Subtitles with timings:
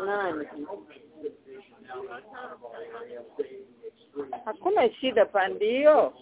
[0.00, 0.46] nani?
[4.44, 6.12] Hakuna shida pande hiyo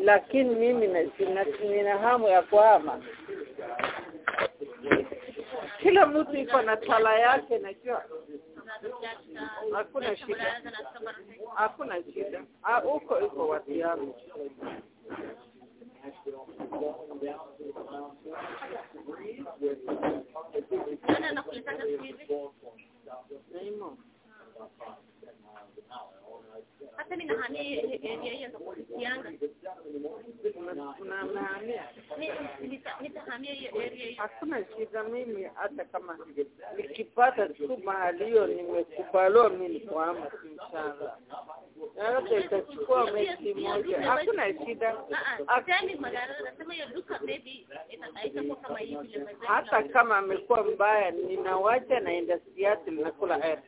[0.00, 0.86] lakini mimi
[1.68, 3.02] nina hamu ya kuhama.
[5.82, 8.04] Kila mtu iko na tala yake najua.
[9.72, 10.62] Hakuna shida.
[11.54, 12.42] Hakuna shida.
[12.62, 14.14] Ah, huko iko watu yangu
[27.04, 29.32] Hata mimi nahamia area hiyo ndo kufikianga.
[30.56, 31.88] Una- unahamia
[33.00, 34.14] Nitahamia hiyo area hiyo.
[34.22, 36.18] hakuna shida mimi hata kama
[36.76, 41.18] nikipata tu mahali hiyo nimekubaliwa mimi kuhama inshallah.
[42.14, 44.90] Yote itachukua mwezi mmoja hakuna shida.
[45.12, 45.60] Ah, ah,
[48.78, 49.00] hiyo
[49.46, 53.62] hata kama amekuwa mbaya ninawacha naenda siati nakula air.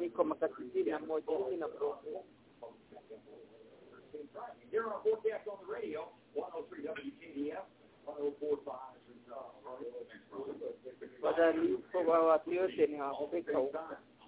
[0.00, 2.22] Niko makati sitini na moja sina problem
[4.70, 7.64] Here on forecast on the radio, 103 WKDF,
[8.06, 8.92] 104.5
[11.22, 13.78] wadhani uko wa watu yote ni Waafrika huko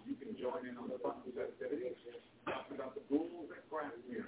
[0.06, 1.96] You can join in on the fun festivities.
[2.44, 4.26] Talking about the rules at craft beers.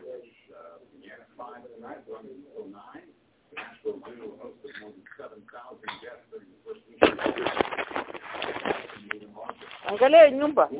[0.49, 2.81] Uh, began at 5 tonight, runs until 9.
[3.53, 5.45] Nashville Zoo hosted more than 7,000
[6.01, 7.05] guests during the first week.
[9.87, 10.71] angalia nyumba